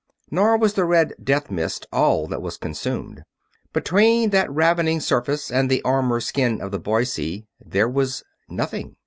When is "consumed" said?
2.57-3.21